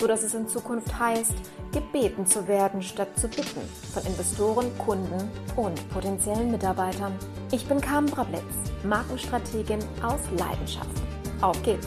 [0.00, 1.34] so dass es in Zukunft heißt,
[1.72, 3.60] gebeten zu werden statt zu bitten
[3.92, 7.12] von Investoren, Kunden und potenziellen Mitarbeitern.
[7.52, 8.42] Ich bin Carmen Brablitz,
[8.82, 10.88] Markenstrategin aus Leidenschaft.
[11.42, 11.86] Auf geht's!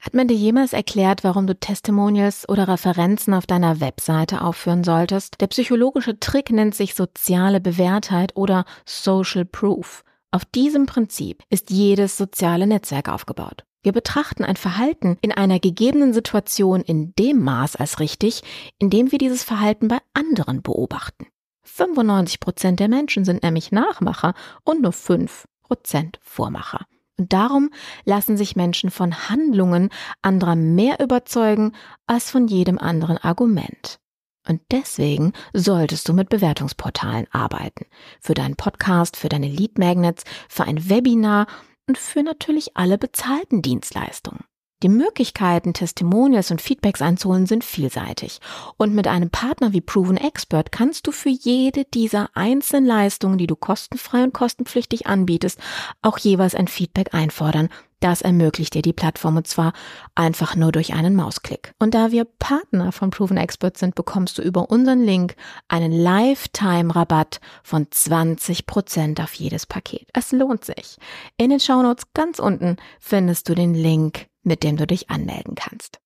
[0.00, 5.40] Hat man dir jemals erklärt, warum du Testimonials oder Referenzen auf deiner Webseite aufführen solltest?
[5.40, 10.04] Der psychologische Trick nennt sich soziale Bewährtheit oder Social Proof.
[10.34, 13.64] Auf diesem Prinzip ist jedes soziale Netzwerk aufgebaut.
[13.84, 18.42] Wir betrachten ein Verhalten in einer gegebenen Situation in dem Maß als richtig,
[18.80, 21.28] in dem wir dieses Verhalten bei anderen beobachten.
[21.62, 26.84] 95 Prozent der Menschen sind nämlich Nachmacher und nur 5 Prozent Vormacher.
[27.16, 27.70] Und darum
[28.04, 29.88] lassen sich Menschen von Handlungen
[30.20, 31.76] anderer mehr überzeugen
[32.08, 34.00] als von jedem anderen Argument.
[34.46, 37.86] Und deswegen solltest du mit Bewertungsportalen arbeiten.
[38.20, 41.46] Für deinen Podcast, für deine Lead Magnets, für ein Webinar
[41.86, 44.44] und für natürlich alle bezahlten Dienstleistungen.
[44.82, 48.40] Die Möglichkeiten, Testimonials und Feedbacks einzuholen, sind vielseitig.
[48.76, 53.46] Und mit einem Partner wie Proven Expert kannst du für jede dieser einzelnen Leistungen, die
[53.46, 55.58] du kostenfrei und kostenpflichtig anbietest,
[56.02, 57.70] auch jeweils ein Feedback einfordern.
[58.04, 59.72] Das ermöglicht dir die Plattform und zwar
[60.14, 61.72] einfach nur durch einen Mausklick.
[61.78, 65.36] Und da wir Partner von Proven Expert sind, bekommst du über unseren Link
[65.68, 70.06] einen Lifetime-Rabatt von 20% auf jedes Paket.
[70.12, 70.98] Es lohnt sich.
[71.38, 75.98] In den Shownotes ganz unten findest du den Link mit dem du dich anmelden kannst.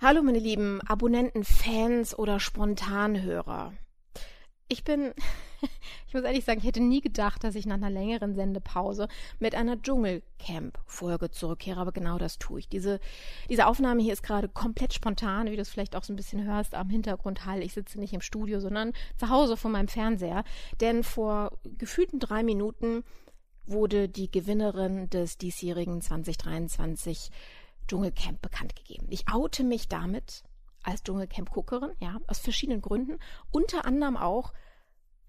[0.00, 3.72] Hallo meine lieben Abonnenten, Fans oder Spontanhörer.
[4.66, 5.12] Ich bin,
[6.08, 9.08] ich muss ehrlich sagen, ich hätte nie gedacht, dass ich nach einer längeren Sendepause
[9.38, 12.68] mit einer Dschungelcamp-Folge zurückkehre, aber genau das tue ich.
[12.68, 13.00] Diese,
[13.48, 16.44] diese Aufnahme hier ist gerade komplett spontan, wie du es vielleicht auch so ein bisschen
[16.44, 17.62] hörst am Hintergrund Hall.
[17.62, 20.44] Ich sitze nicht im Studio, sondern zu Hause vor meinem Fernseher,
[20.80, 23.04] denn vor gefühlten drei Minuten
[23.64, 27.30] wurde die Gewinnerin des diesjährigen 2023
[27.88, 29.06] Dschungelcamp bekannt gegeben.
[29.10, 30.42] Ich oute mich damit
[30.82, 33.18] als Dschungelcamp-Guckerin, ja, aus verschiedenen Gründen.
[33.50, 34.52] Unter anderem auch,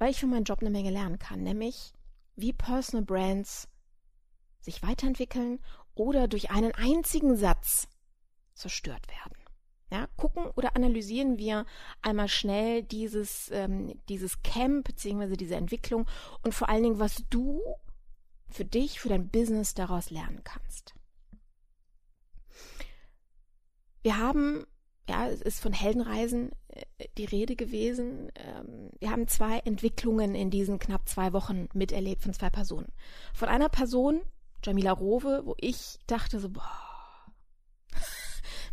[0.03, 1.93] weil ich für meinen Job eine Menge lernen kann, nämlich
[2.35, 3.69] wie Personal Brands
[4.59, 5.61] sich weiterentwickeln
[5.95, 7.87] oder durch einen einzigen Satz
[8.53, 9.37] zerstört werden.
[9.93, 11.65] Ja, gucken oder analysieren wir
[12.01, 15.37] einmal schnell dieses, ähm, dieses Camp bzw.
[15.37, 16.05] diese Entwicklung
[16.41, 17.61] und vor allen Dingen, was du
[18.49, 20.95] für dich, für dein Business daraus lernen kannst.
[24.01, 24.65] Wir haben,
[25.07, 26.82] ja, es ist von Heldenreisen äh,
[27.17, 28.31] die Rede gewesen.
[28.35, 32.87] Ähm, wir haben zwei Entwicklungen in diesen knapp zwei Wochen miterlebt von zwei Personen.
[33.33, 34.21] Von einer Person,
[34.63, 36.82] Jamila Rowe, wo ich dachte so, boah,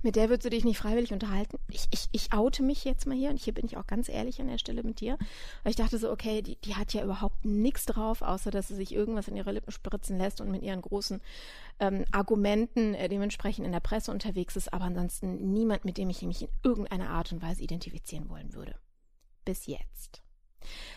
[0.02, 1.58] mit der würdest du dich nicht freiwillig unterhalten.
[1.68, 4.40] Ich, ich, ich oute mich jetzt mal hier und hier bin ich auch ganz ehrlich
[4.40, 5.18] an der Stelle mit dir.
[5.62, 8.76] Weil ich dachte so, okay, die, die hat ja überhaupt nichts drauf, außer dass sie
[8.76, 11.20] sich irgendwas in ihre Lippen spritzen lässt und mit ihren großen
[11.80, 16.22] ähm, Argumenten äh, dementsprechend in der Presse unterwegs ist, aber ansonsten niemand, mit dem ich
[16.22, 18.74] mich in irgendeiner Art und Weise identifizieren wollen würde.
[19.44, 20.22] Bis jetzt.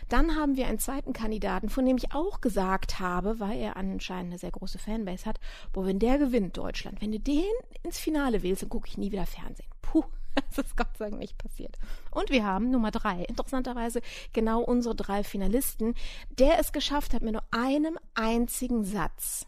[0.10, 4.32] Dann haben wir einen zweiten Kandidaten, von dem ich auch gesagt habe, weil er anscheinend
[4.32, 5.40] eine sehr große Fanbase hat,
[5.72, 7.44] boah, wenn der gewinnt Deutschland, wenn du den
[7.84, 9.70] ins Finale wählst, dann gucke ich nie wieder Fernsehen.
[9.82, 10.04] Puh,
[10.36, 11.78] das ist Gott sei Dank nicht passiert.
[12.12, 14.02] Und wir haben Nummer drei, interessanterweise
[14.34, 15.96] genau unsere drei Finalisten,
[16.30, 19.48] der es geschafft hat, mit nur einem einzigen Satz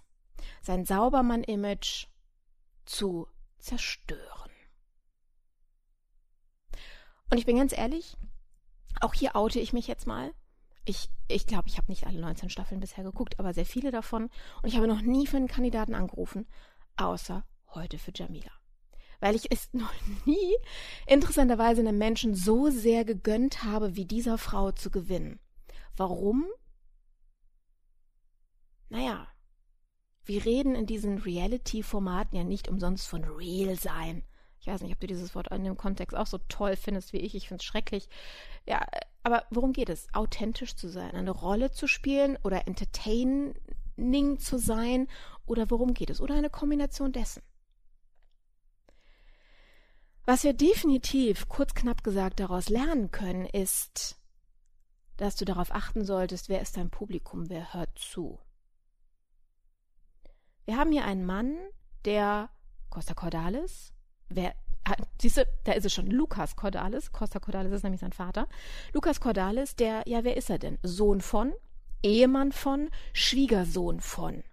[0.61, 2.07] sein Saubermann-Image
[2.85, 3.27] zu
[3.59, 4.51] zerstören.
[7.31, 8.15] Und ich bin ganz ehrlich,
[9.01, 10.33] auch hier oute ich mich jetzt mal.
[10.85, 13.91] Ich glaube, ich, glaub, ich habe nicht alle 19 Staffeln bisher geguckt, aber sehr viele
[13.91, 14.29] davon.
[14.61, 16.47] Und ich habe noch nie für einen Kandidaten angerufen,
[16.97, 17.43] außer
[17.73, 18.51] heute für Jamila.
[19.19, 19.93] Weil ich es noch
[20.25, 20.55] nie
[21.07, 25.39] interessanterweise einem Menschen so sehr gegönnt habe, wie dieser Frau zu gewinnen.
[25.97, 26.45] Warum?
[28.89, 29.27] Naja,
[30.25, 34.23] wir reden in diesen Reality-Formaten ja nicht umsonst von Real sein.
[34.65, 37.19] Ich weiß nicht, ob du dieses Wort in dem Kontext auch so toll findest wie
[37.19, 37.35] ich.
[37.35, 38.09] Ich finde es schrecklich.
[38.65, 38.83] Ja,
[39.21, 40.07] aber worum geht es?
[40.11, 43.53] Authentisch zu sein, eine Rolle zu spielen oder entertaining
[44.39, 45.07] zu sein
[45.45, 47.43] oder worum geht es oder eine Kombination dessen.
[50.25, 54.19] Was wir definitiv, kurz knapp gesagt, daraus lernen können, ist,
[55.17, 58.39] dass du darauf achten solltest, wer ist dein Publikum, wer hört zu.
[60.65, 61.55] Wir haben hier einen Mann,
[62.05, 62.49] der
[62.89, 63.94] Costa Cordalis,
[64.29, 68.13] wer, ah, siehst du, da ist es schon, Lukas Cordalis, Costa Cordalis ist nämlich sein
[68.13, 68.47] Vater.
[68.93, 70.77] Lukas Cordalis, der, ja, wer ist er denn?
[70.83, 71.53] Sohn von,
[72.03, 74.43] Ehemann von, Schwiegersohn von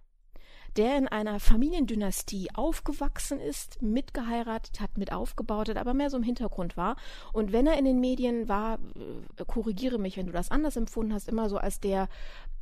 [0.75, 6.23] der in einer Familiendynastie aufgewachsen ist, mitgeheiratet hat, mit aufgebaut hat, aber mehr so im
[6.23, 6.95] Hintergrund war.
[7.31, 11.13] Und wenn er in den Medien war, äh, korrigiere mich, wenn du das anders empfunden
[11.13, 12.09] hast, immer so als der,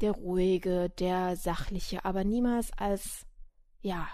[0.02, 3.25] der ruhige, der sachliche, aber niemals als,
[3.81, 4.08] ja,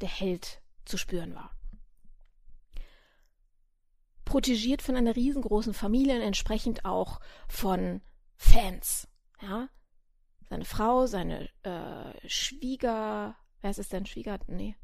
[0.00, 1.50] der Held zu spüren war.
[4.26, 8.02] Protegiert von einer riesengroßen Familie und entsprechend auch von
[8.36, 9.08] Fans.
[9.40, 9.68] Ja,
[10.50, 14.04] seine Frau, seine äh, Schwieger, wer ist es denn?
[14.04, 14.76] Schwieger, nee.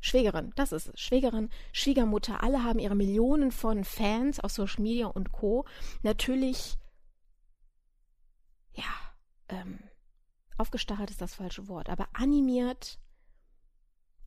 [0.00, 1.00] Schwägerin, das ist es.
[1.00, 5.66] Schwägerin, Schwiegermutter, alle haben ihre Millionen von Fans auf Social Media und Co.
[6.02, 6.78] Natürlich,
[8.72, 8.84] ja,
[9.48, 9.80] ähm,
[10.56, 12.98] aufgestachelt ist das falsche Wort, aber animiert,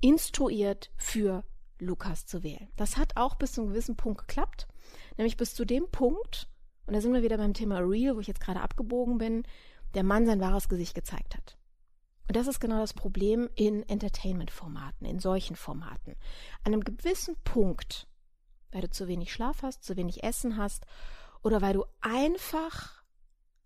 [0.02, 1.46] instruiert für
[1.82, 2.70] Lukas zu wählen.
[2.78, 4.68] Das hat auch bis zu einem gewissen Punkt geklappt,
[5.18, 6.48] nämlich bis zu dem Punkt,
[6.86, 9.44] und da sind wir wieder beim Thema Real, wo ich jetzt gerade abgebogen bin,
[9.94, 11.58] der Mann sein wahres Gesicht gezeigt hat.
[12.28, 16.16] Und das ist genau das Problem in Entertainment-Formaten, in solchen Formaten.
[16.64, 18.08] An einem gewissen Punkt,
[18.72, 20.86] weil du zu wenig Schlaf hast, zu wenig Essen hast
[21.44, 23.04] oder weil du einfach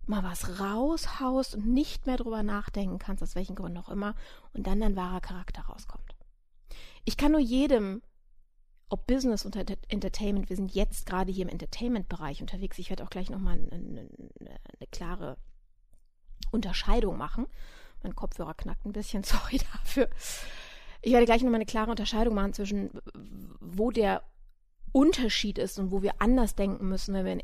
[0.08, 4.16] mal was raushaust und nicht mehr drüber nachdenken kannst, aus welchen Gründen auch immer,
[4.54, 6.15] und dann dein wahrer Charakter rauskommt.
[7.06, 8.02] Ich kann nur jedem,
[8.90, 13.10] ob Business und Entertainment, wir sind jetzt gerade hier im Entertainment-Bereich unterwegs, ich werde auch
[13.10, 14.10] gleich nochmal eine, eine,
[14.40, 15.38] eine klare
[16.52, 17.48] Unterscheidung machen.
[18.04, 20.10] Mein Kopfhörer knackt ein bisschen, sorry dafür.
[21.02, 22.90] Ich werde gleich nochmal eine klare Unterscheidung machen zwischen,
[23.60, 24.24] wo der
[24.92, 27.44] Unterschied ist und wo wir anders denken müssen, wenn wir in,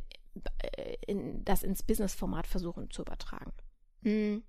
[0.59, 3.51] äh, in, das ins Business-Format versuchen zu übertragen.
[4.01, 4.43] Mhm.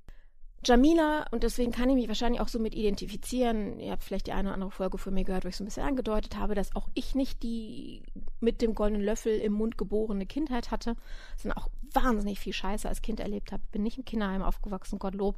[0.64, 4.32] Jamila, und deswegen kann ich mich wahrscheinlich auch so mit identifizieren, ihr habt vielleicht die
[4.32, 6.76] eine oder andere Folge von mir gehört, wo ich so ein bisschen angedeutet habe, dass
[6.76, 8.04] auch ich nicht die
[8.38, 10.94] mit dem goldenen Löffel im Mund geborene Kindheit hatte,
[11.36, 13.62] sondern auch wahnsinnig viel Scheiße als Kind erlebt habe.
[13.72, 15.36] Bin nicht im Kinderheim aufgewachsen, Gottlob.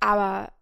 [0.00, 0.52] Aber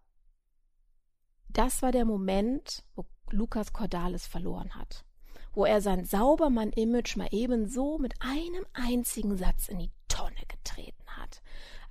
[1.49, 5.03] das war der Moment, wo Lukas Cordalis verloren hat.
[5.51, 11.03] Wo er sein Saubermann-Image mal eben so mit einem einzigen Satz in die Tonne getreten
[11.07, 11.41] hat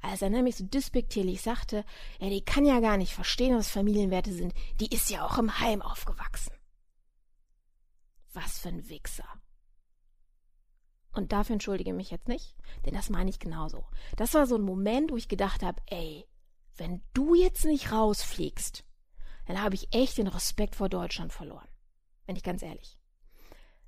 [0.07, 1.85] als er nämlich so despektierlich sagte,
[2.21, 5.59] ja, die kann ja gar nicht verstehen, was Familienwerte sind, die ist ja auch im
[5.61, 6.53] Heim aufgewachsen.
[8.33, 9.29] Was für ein Wichser.
[11.13, 12.55] Und dafür entschuldige ich mich jetzt nicht,
[12.85, 13.87] denn das meine ich genauso.
[14.17, 16.27] Das war so ein Moment, wo ich gedacht habe, ey,
[16.77, 18.85] wenn du jetzt nicht rausfliegst,
[19.47, 21.69] dann habe ich echt den Respekt vor Deutschland verloren.
[22.27, 22.99] Wenn ich ganz ehrlich.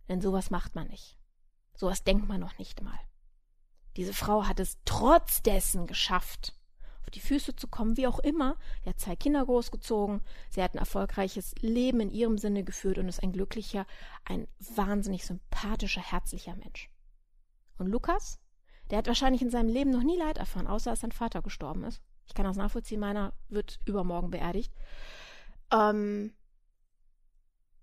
[0.09, 1.19] Denn sowas macht man nicht.
[1.75, 2.99] Sowas denkt man noch nicht mal.
[3.99, 6.55] Diese Frau hat es trotz dessen geschafft,
[7.03, 8.57] auf die Füße zu kommen, wie auch immer.
[8.85, 10.21] Sie hat zwei Kinder großgezogen.
[10.51, 13.89] Sie hat ein erfolgreiches Leben in ihrem Sinne geführt und ist ein glücklicher,
[14.25, 16.89] ein wahnsinnig sympathischer, herzlicher Mensch.
[17.77, 18.39] Und Lukas?
[18.89, 21.83] Der hat wahrscheinlich in seinem Leben noch nie Leid erfahren, außer als sein Vater gestorben
[21.83, 22.01] ist.
[22.25, 24.73] Ich kann das nachvollziehen, meiner wird übermorgen beerdigt.
[25.73, 26.37] Ähm,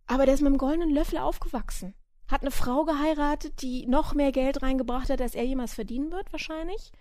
[0.08, 1.94] aber der ist mit dem goldenen Löffel aufgewachsen
[2.28, 6.32] hat eine Frau geheiratet, die noch mehr Geld reingebracht hat, als er jemals verdienen wird,
[6.32, 6.92] wahrscheinlich.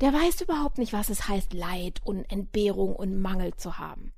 [0.00, 4.12] Der weiß überhaupt nicht, was es heißt, Leid und Entbehrung und Mangel zu haben.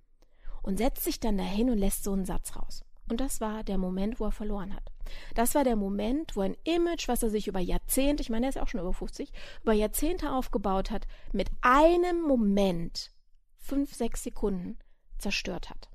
[0.63, 2.85] Und setzt sich dann dahin und lässt so einen Satz raus.
[3.09, 4.91] Und das war der Moment, wo er verloren hat.
[5.35, 8.51] Das war der Moment, wo ein Image, was er sich über Jahrzehnte, ich meine, er
[8.51, 9.33] ist auch schon über 50,
[9.63, 13.13] über Jahrzehnte aufgebaut hat, mit einem Moment,
[13.59, 14.79] fünf, sechs Sekunden,
[15.19, 15.89] zerstört hat.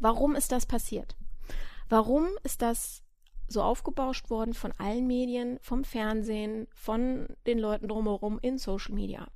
[0.00, 1.16] Warum ist das passiert?
[1.94, 3.04] Warum ist das
[3.46, 9.28] so aufgebauscht worden von allen Medien, vom Fernsehen, von den Leuten drumherum in Social Media.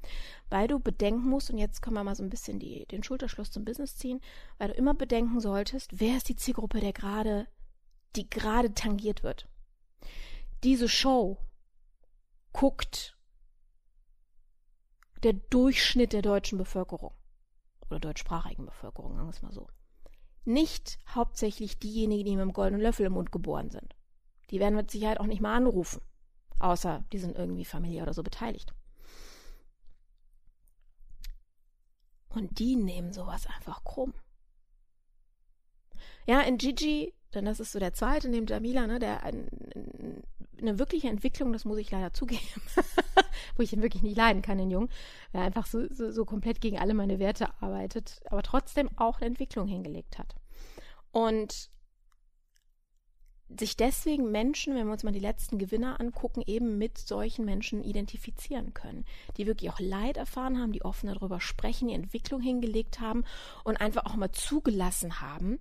[0.50, 3.52] Weil du bedenken musst, und jetzt können wir mal so ein bisschen die, den Schulterschluss
[3.52, 4.20] zum Business ziehen,
[4.58, 7.46] weil du immer bedenken solltest, wer ist die Zielgruppe, der gerade,
[8.16, 9.46] die gerade tangiert wird.
[10.64, 11.38] Diese Show
[12.52, 13.16] guckt
[15.22, 17.14] der Durchschnitt der deutschen Bevölkerung
[17.88, 19.68] oder deutschsprachigen Bevölkerung, sagen wir es mal so
[20.48, 23.94] nicht hauptsächlich diejenigen, die mit dem goldenen Löffel im Mund geboren sind.
[24.50, 26.00] Die werden mit Sicherheit auch nicht mal anrufen,
[26.58, 28.74] außer die sind irgendwie familiär oder so beteiligt.
[32.30, 34.14] Und die nehmen sowas einfach krumm.
[36.26, 40.22] Ja, in Gigi, denn das ist so der zweite neben Jamila, ne, der ein,
[40.58, 42.62] eine wirkliche Entwicklung, das muss ich leider zugeben,
[43.58, 44.90] wo ich ihn wirklich nicht leiden kann, den Jungen,
[45.32, 49.26] der einfach so, so, so komplett gegen alle meine Werte arbeitet, aber trotzdem auch eine
[49.26, 50.34] Entwicklung hingelegt hat.
[51.10, 51.70] Und
[53.48, 57.82] sich deswegen Menschen, wenn wir uns mal die letzten Gewinner angucken, eben mit solchen Menschen
[57.82, 63.00] identifizieren können, die wirklich auch Leid erfahren haben, die offen darüber sprechen, die Entwicklung hingelegt
[63.00, 63.24] haben
[63.64, 65.60] und einfach auch mal zugelassen haben,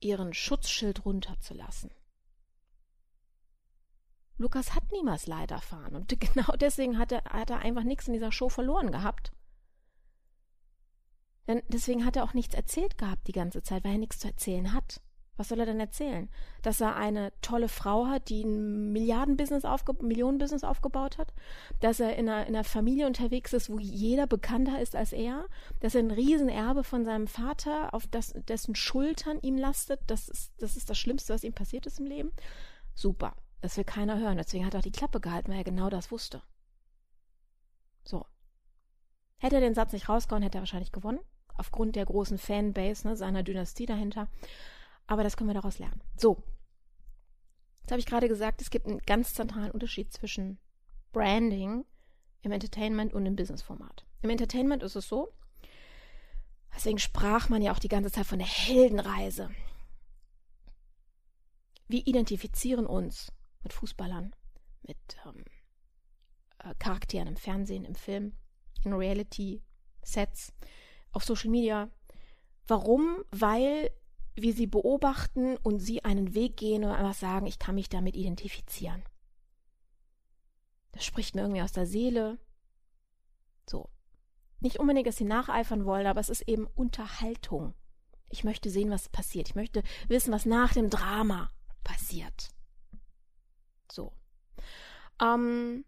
[0.00, 1.90] ihren Schutzschild runterzulassen.
[4.38, 8.14] Lukas hat niemals Leid erfahren und genau deswegen hat er, hat er einfach nichts in
[8.14, 9.32] dieser Show verloren gehabt.
[11.48, 14.28] Denn deswegen hat er auch nichts erzählt gehabt die ganze Zeit, weil er nichts zu
[14.28, 15.00] erzählen hat.
[15.36, 16.28] Was soll er denn erzählen?
[16.60, 21.32] Dass er eine tolle Frau hat, die ein Milliardenbusiness aufge Millionenbusiness aufgebaut hat?
[21.80, 25.46] Dass er in einer, in einer Familie unterwegs ist, wo jeder bekannter ist als er?
[25.80, 30.00] Dass er ein Riesenerbe von seinem Vater, auf das, dessen Schultern ihm lastet?
[30.06, 32.30] Das ist, das ist das Schlimmste, was ihm passiert ist im Leben?
[32.94, 33.34] Super.
[33.62, 34.36] Das will keiner hören.
[34.36, 36.42] Deswegen hat er auch die Klappe gehalten, weil er genau das wusste.
[38.04, 38.26] So.
[39.38, 41.20] Hätte er den Satz nicht rausgehauen, hätte er wahrscheinlich gewonnen
[41.54, 44.28] aufgrund der großen Fanbase ne, seiner Dynastie dahinter.
[45.06, 46.00] Aber das können wir daraus lernen.
[46.16, 46.42] So.
[47.82, 50.58] Jetzt habe ich gerade gesagt, es gibt einen ganz zentralen Unterschied zwischen
[51.12, 51.84] Branding
[52.42, 54.04] im Entertainment und im Businessformat.
[54.22, 55.32] Im Entertainment ist es so,
[56.74, 59.50] deswegen sprach man ja auch die ganze Zeit von der Heldenreise.
[61.88, 64.34] Wir identifizieren uns mit Fußballern,
[64.82, 65.44] mit ähm,
[66.58, 68.36] äh, Charakteren im Fernsehen, im Film,
[68.84, 70.52] in Reality-Sets
[71.12, 71.90] auf Social Media.
[72.66, 73.24] Warum?
[73.30, 73.90] Weil
[74.34, 78.16] wir sie beobachten und sie einen Weg gehen und einfach sagen, ich kann mich damit
[78.16, 79.02] identifizieren.
[80.92, 82.38] Das spricht mir irgendwie aus der Seele.
[83.68, 83.88] So.
[84.60, 87.74] Nicht unbedingt, dass sie nacheifern wollen, aber es ist eben Unterhaltung.
[88.30, 89.48] Ich möchte sehen, was passiert.
[89.48, 91.50] Ich möchte wissen, was nach dem Drama
[91.84, 92.50] passiert.
[95.20, 95.84] Ähm,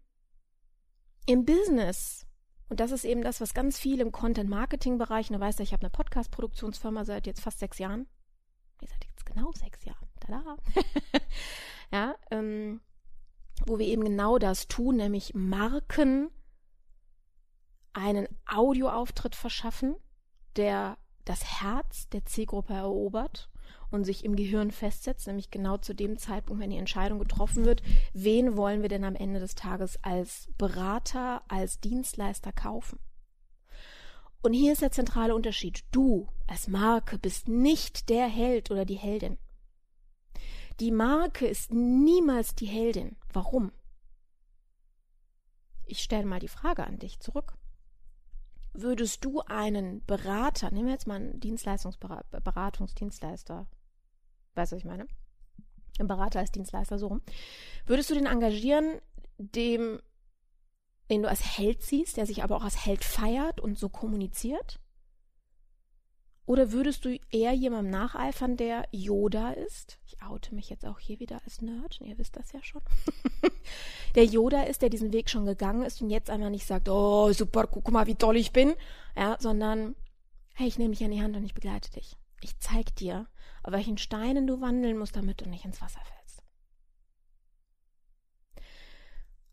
[1.25, 2.25] Im Business
[2.69, 5.81] und das ist eben das, was ganz viel im Content-Marketing-Bereich, du weißt ja, ich habe
[5.81, 8.07] eine Podcast-Produktionsfirma seit jetzt fast sechs Jahren.
[8.81, 10.07] Nee, seit jetzt genau sechs Jahren.
[10.19, 10.57] Tada.
[11.91, 12.81] ja, ähm,
[13.67, 16.31] wo wir eben genau das tun, nämlich Marken
[17.93, 19.95] einen Audioauftritt verschaffen,
[20.55, 23.49] der das Herz der Zielgruppe erobert
[23.95, 27.81] und sich im Gehirn festsetzt, nämlich genau zu dem Zeitpunkt, wenn die Entscheidung getroffen wird,
[28.13, 32.99] wen wollen wir denn am Ende des Tages als Berater, als Dienstleister kaufen.
[34.41, 35.85] Und hier ist der zentrale Unterschied.
[35.91, 39.39] Du als Marke bist nicht der Held oder die Heldin.
[40.79, 43.15] Die Marke ist niemals die Heldin.
[43.33, 43.71] Warum?
[45.85, 47.57] Ich stelle mal die Frage an dich zurück.
[48.73, 53.67] Würdest du einen Berater, nehmen wir jetzt mal einen Dienstleistungsberatungsdienstleister,
[54.55, 55.07] Weißt du, was ich meine?
[55.99, 57.21] Ein Berater als Dienstleister, so rum.
[57.85, 58.99] Würdest du den engagieren,
[59.37, 60.01] dem,
[61.09, 64.79] den du als Held siehst, der sich aber auch als Held feiert und so kommuniziert?
[66.47, 69.97] Oder würdest du eher jemandem nacheifern, der Yoda ist?
[70.05, 72.83] Ich oute mich jetzt auch hier wieder als Nerd, ihr wisst das ja schon.
[74.15, 77.31] der Yoda ist, der diesen Weg schon gegangen ist und jetzt einfach nicht sagt, oh
[77.33, 78.75] super, guck mal, wie toll ich bin,
[79.17, 79.95] ja, sondern,
[80.53, 82.15] hey, ich nehme dich an die Hand und ich begleite dich.
[82.45, 83.25] Ich zeig dir,
[83.63, 86.43] auf welchen Steinen du wandeln musst, damit du nicht ins Wasser fällst.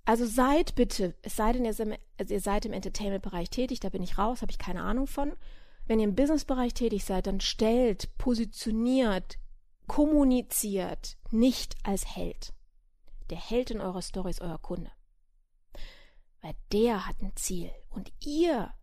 [0.04, 4.18] Also seid bitte, es sei denn, ihr, also seid im Entertainment-Bereich tätig, da bin ich
[4.18, 5.32] raus, habe ich keine Ahnung von.
[5.87, 9.38] Wenn ihr im Business-Bereich tätig seid, dann stellt, positioniert,
[9.87, 12.52] kommuniziert nicht als Held.
[13.30, 14.90] Der Held in eurer Story ist euer Kunde.
[16.42, 18.75] Weil der hat ein Ziel und ihr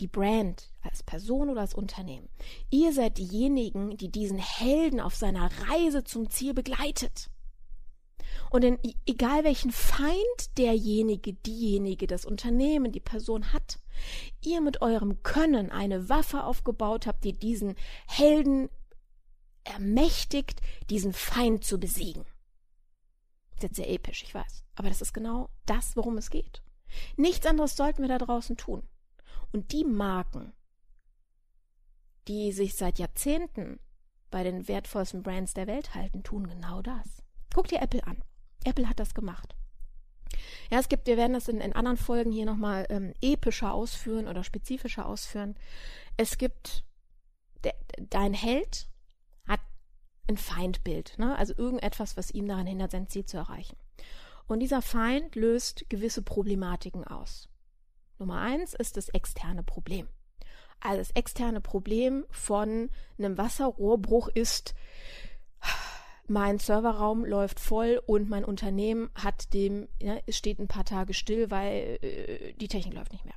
[0.00, 2.28] die Brand als Person oder als Unternehmen.
[2.70, 7.30] Ihr seid diejenigen, die diesen Helden auf seiner Reise zum Ziel begleitet.
[8.50, 13.80] Und in, egal welchen Feind derjenige, diejenige, das Unternehmen, die Person hat,
[14.42, 17.74] ihr mit eurem Können eine Waffe aufgebaut habt, die diesen
[18.06, 18.70] Helden
[19.64, 22.24] ermächtigt, diesen Feind zu besiegen.
[23.50, 24.64] Das ist jetzt sehr episch, ich weiß.
[24.76, 26.62] Aber das ist genau das, worum es geht.
[27.16, 28.82] Nichts anderes sollten wir da draußen tun.
[29.52, 30.52] Und die Marken,
[32.26, 33.80] die sich seit Jahrzehnten
[34.30, 37.22] bei den wertvollsten Brands der Welt halten, tun genau das.
[37.54, 38.22] Guck dir Apple an.
[38.64, 39.54] Apple hat das gemacht.
[40.70, 44.28] Ja, es gibt, wir werden das in, in anderen Folgen hier nochmal ähm, epischer ausführen
[44.28, 45.56] oder spezifischer ausführen.
[46.16, 46.84] Es gibt,
[47.64, 47.72] de,
[48.10, 48.88] dein Held
[49.46, 49.60] hat
[50.28, 51.36] ein Feindbild, ne?
[51.36, 53.76] also irgendetwas, was ihm daran hindert, sein Ziel zu erreichen.
[54.46, 57.48] Und dieser Feind löst gewisse Problematiken aus.
[58.18, 60.08] Nummer eins ist das externe Problem.
[60.80, 64.74] Also das externe Problem von einem Wasserrohrbruch ist,
[66.28, 71.14] mein Serverraum läuft voll und mein Unternehmen hat dem, ja, es steht ein paar Tage
[71.14, 73.34] still, weil äh, die Technik läuft nicht mehr.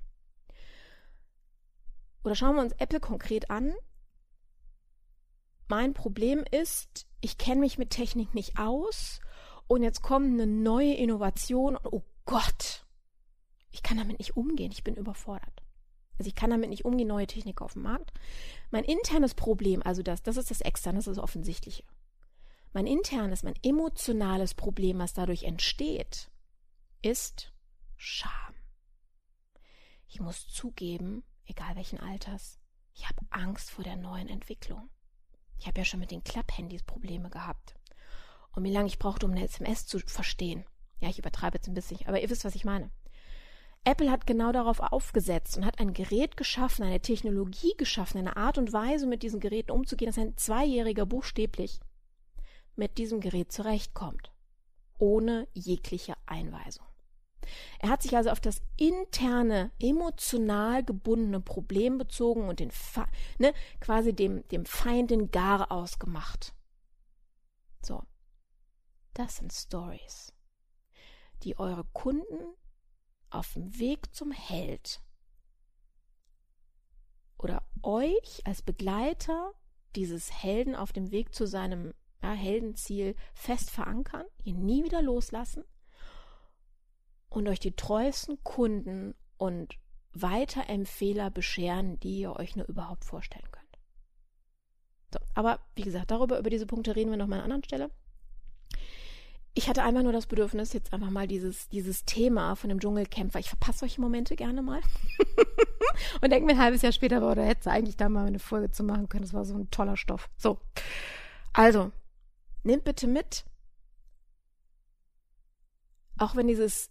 [2.24, 3.74] Oder schauen wir uns Apple konkret an.
[5.68, 9.22] Mein Problem ist, ich kenne mich mit Technik nicht aus
[9.68, 12.86] und jetzt kommt eine neue Innovation und oh Gott,
[13.72, 15.62] ich kann damit nicht umgehen, ich bin überfordert.
[16.18, 18.12] Also ich kann damit nicht umgehen, neue Technik auf dem Markt.
[18.70, 21.84] Mein internes Problem, also das, das ist das Externe, das ist das Offensichtliche.
[22.74, 26.30] Mein internes, mein emotionales Problem, was dadurch entsteht,
[27.02, 27.52] ist
[27.98, 28.56] Scham.
[30.08, 32.60] Ich muss zugeben, egal welchen Alters,
[32.94, 34.90] ich habe Angst vor der neuen Entwicklung.
[35.58, 37.76] Ich habe ja schon mit den Klapphandys Probleme gehabt.
[38.54, 40.66] Und wie lange ich brauchte, um eine SMS zu verstehen.
[41.00, 42.92] Ja, ich übertreibe jetzt ein bisschen, aber ihr wisst, was ich meine.
[43.84, 48.60] Apple hat genau darauf aufgesetzt und hat ein Gerät geschaffen, eine Technologie geschaffen, eine Art
[48.60, 51.80] und Weise, mit diesen Geräten umzugehen, dass ein Zweijähriger buchstäblich
[52.76, 54.32] mit diesem Gerät zurechtkommt,
[55.00, 56.86] ohne jegliche Einweisung.
[57.80, 62.72] Er hat sich also auf das interne, emotional gebundene Problem bezogen und den
[63.40, 66.54] ne, quasi dem, dem Feind den Gar ausgemacht.
[67.82, 68.04] So.
[69.16, 70.34] Das sind Stories,
[71.44, 72.56] die eure Kunden
[73.32, 75.02] auf dem Weg zum Held
[77.38, 79.54] oder euch als Begleiter
[79.96, 85.64] dieses Helden auf dem Weg zu seinem ja, Heldenziel fest verankern, ihn nie wieder loslassen
[87.30, 89.78] und euch die treuesten Kunden und
[90.14, 93.80] Weiterempfehler bescheren, die ihr euch nur überhaupt vorstellen könnt.
[95.14, 97.92] So, aber wie gesagt, darüber, über diese Punkte reden wir noch mal an anderen Stelle.
[99.54, 103.34] Ich hatte einfach nur das Bedürfnis, jetzt einfach mal dieses, dieses Thema von dem Dschungelcamp,
[103.34, 104.80] weil ich verpasse solche Momente gerne mal.
[106.22, 108.72] und denke mir ein halbes Jahr später, boah, da hätte eigentlich da mal eine Folge
[108.72, 109.24] zu machen können.
[109.24, 110.30] Das war so ein toller Stoff.
[110.38, 110.60] So.
[111.52, 111.92] Also,
[112.64, 113.44] nehmt bitte mit,
[116.18, 116.90] auch wenn dieses,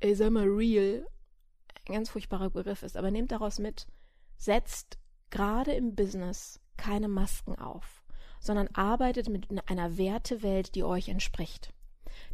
[0.00, 1.06] ich sag mal, real
[1.88, 3.86] ein ganz furchtbarer Begriff ist, aber nehmt daraus mit,
[4.36, 4.98] setzt
[5.30, 8.02] gerade im Business keine Masken auf,
[8.40, 11.72] sondern arbeitet mit einer Wertewelt, die euch entspricht.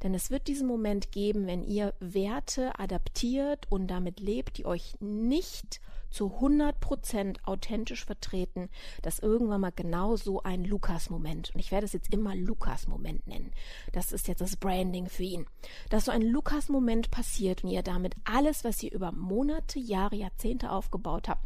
[0.03, 4.97] Denn es wird diesen Moment geben, wenn ihr Werte adaptiert und damit lebt, die euch
[5.01, 8.69] nicht zu 100% authentisch vertreten,
[9.03, 13.53] dass irgendwann mal genau so ein Lukas-Moment, und ich werde es jetzt immer Lukas-Moment nennen,
[13.93, 15.47] das ist jetzt das Branding für ihn,
[15.91, 20.71] dass so ein Lukas-Moment passiert und ihr damit alles, was ihr über Monate, Jahre, Jahrzehnte
[20.71, 21.45] aufgebaut habt,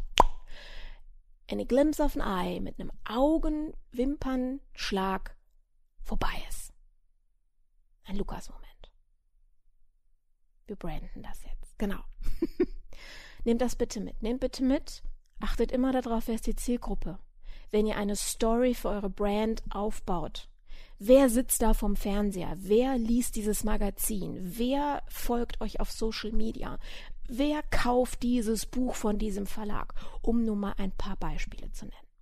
[1.51, 5.35] eine glimpse of an eye mit einem Augenwimpernschlag
[6.01, 6.62] vorbei ist.
[8.05, 8.91] Ein Lukas-Moment.
[10.67, 11.77] Wir branden das jetzt.
[11.77, 11.99] Genau.
[13.43, 14.21] Nehmt das bitte mit.
[14.21, 15.03] Nehmt bitte mit.
[15.39, 17.19] Achtet immer darauf, wer ist die Zielgruppe.
[17.71, 20.47] Wenn ihr eine Story für eure Brand aufbaut,
[20.99, 22.53] wer sitzt da vom Fernseher?
[22.57, 24.37] Wer liest dieses Magazin?
[24.39, 26.79] Wer folgt euch auf Social Media?
[27.27, 29.93] Wer kauft dieses Buch von diesem Verlag?
[30.21, 32.12] Um nur mal ein paar Beispiele zu nennen.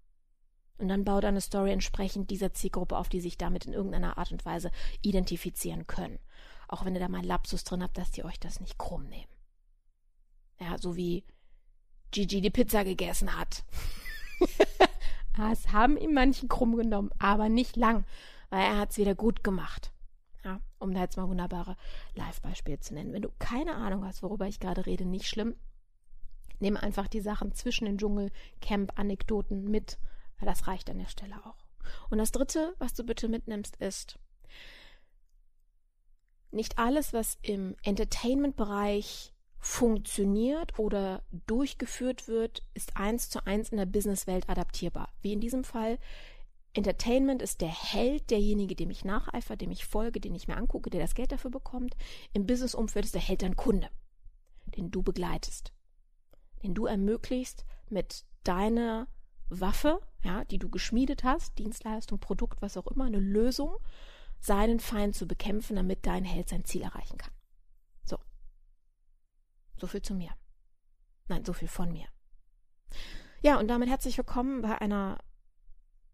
[0.82, 4.32] Und dann baut eine Story entsprechend dieser Zielgruppe auf, die sich damit in irgendeiner Art
[4.32, 4.72] und Weise
[5.04, 6.18] identifizieren können.
[6.68, 9.32] Auch wenn ihr da mal Lapsus drin habt, dass die euch das nicht krumm nehmen.
[10.60, 11.24] Ja, so wie
[12.10, 13.64] Gigi die Pizza gegessen hat.
[15.38, 18.04] das haben ihm manchen krumm genommen, aber nicht lang,
[18.50, 19.92] weil er hat es wieder gut gemacht.
[20.44, 21.78] Ja, um da jetzt mal wunderbare
[22.16, 23.14] Live-Beispiele zu nennen.
[23.14, 25.56] Wenn du keine Ahnung hast, worüber ich gerade rede, nicht schlimm.
[26.60, 30.00] Nimm einfach die Sachen zwischen den Dschungelcamp-Anekdoten mit
[30.46, 31.66] das reicht an der Stelle auch.
[32.10, 34.20] Und das Dritte, was du bitte mitnimmst, ist,
[36.52, 43.86] nicht alles, was im Entertainment-Bereich funktioniert oder durchgeführt wird, ist eins zu eins in der
[43.86, 45.10] Businesswelt adaptierbar.
[45.22, 46.00] Wie in diesem Fall,
[46.74, 50.90] Entertainment ist der Held, derjenige, dem ich nacheifere, dem ich folge, den ich mir angucke,
[50.90, 51.96] der das Geld dafür bekommt.
[52.34, 53.90] Im Businessumfeld ist der Held dein Kunde,
[54.66, 55.74] den du begleitest,
[56.64, 59.08] den du ermöglicht, mit deiner
[59.52, 63.76] Waffe, ja, die du geschmiedet hast, Dienstleistung, Produkt, was auch immer, eine Lösung,
[64.40, 67.34] seinen Feind zu bekämpfen, damit dein Held sein Ziel erreichen kann.
[68.06, 68.18] So.
[69.78, 70.32] So viel zu mir.
[71.28, 72.08] Nein, so viel von mir.
[73.42, 75.20] Ja, und damit herzlich willkommen bei einer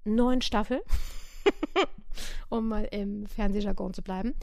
[0.03, 0.83] neuen Staffel,
[2.49, 4.33] um mal im Fernsehjargon zu bleiben,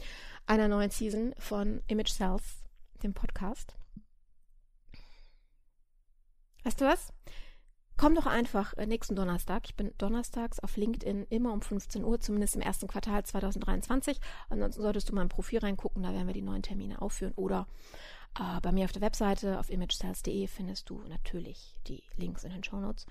[0.45, 2.63] einer neuen Season von Image Cells,
[3.03, 3.75] dem Podcast.
[6.63, 7.11] Weißt du was?
[7.97, 9.63] Komm doch einfach äh, nächsten Donnerstag.
[9.65, 14.19] Ich bin donnerstags auf LinkedIn immer um 15 Uhr, zumindest im ersten Quartal 2023.
[14.49, 17.33] Ansonsten solltest du mal im Profil reingucken, da werden wir die neuen Termine aufführen.
[17.37, 17.67] Oder
[18.37, 22.63] äh, bei mir auf der Webseite auf imagesales.de findest du natürlich die Links in den
[22.65, 23.05] Show Notes.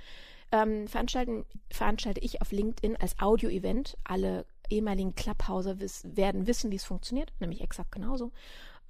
[0.52, 6.76] Ähm, veranstalten, veranstalte ich auf LinkedIn als Audio-Event alle ehemaligen Clubhauser wiss, werden wissen, wie
[6.76, 8.32] es funktioniert, nämlich exakt genauso,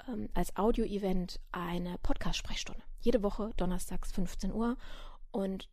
[0.08, 2.82] ähm, als Audio-Event eine Podcast-Sprechstunde.
[3.00, 4.76] Jede Woche, donnerstags 15 Uhr.
[5.30, 5.68] Und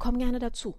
[0.00, 0.74] komm gerne dazu.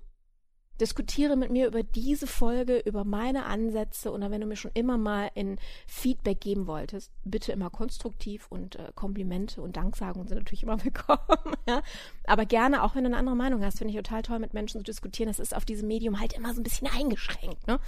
[0.82, 4.98] Diskutiere mit mir über diese Folge, über meine Ansätze oder wenn du mir schon immer
[4.98, 10.64] mal in Feedback geben wolltest, bitte immer konstruktiv und äh, Komplimente und Danksagungen sind natürlich
[10.64, 11.56] immer willkommen.
[11.68, 11.84] ja?
[12.26, 14.80] Aber gerne, auch wenn du eine andere Meinung hast, finde ich total toll, mit Menschen
[14.80, 15.28] zu diskutieren.
[15.30, 17.80] Das ist auf diesem Medium halt immer so ein bisschen eingeschränkt, ne?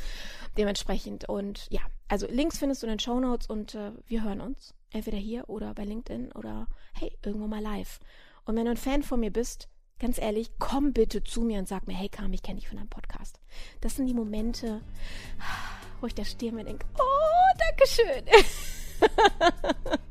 [0.56, 1.28] Dementsprechend.
[1.28, 4.76] Und ja, also Links findest du in den Show Notes und äh, wir hören uns.
[4.92, 8.00] Entweder hier oder bei LinkedIn oder hey, irgendwo mal live.
[8.46, 9.68] Und wenn du ein Fan von mir bist,
[10.00, 12.78] ganz ehrlich, komm bitte zu mir und sag mir, hey Kam, ich kenne dich von
[12.78, 13.40] deinem Podcast.
[13.82, 14.82] Das sind die Momente,
[16.02, 18.24] wo ich da stehe und mir denke, oh, danke schön.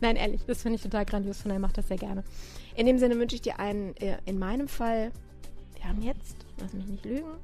[0.00, 2.22] Nein, ehrlich, das finde ich total grandios von daher macht das sehr gerne.
[2.74, 5.10] In dem Sinne wünsche ich dir einen, äh, in meinem Fall,
[5.74, 7.38] wir haben jetzt, lass mich nicht lügen,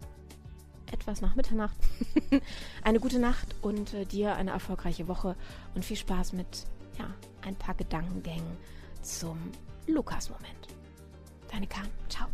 [0.92, 1.76] etwas nach Mitternacht,
[2.84, 5.36] eine gute Nacht und äh, dir eine erfolgreiche Woche
[5.74, 6.66] und viel Spaß mit,
[6.98, 7.06] ja,
[7.40, 8.56] ein paar Gedankengängen
[9.00, 9.38] zum
[9.86, 10.61] Lukas-Moment.
[11.52, 12.26] ส一看，超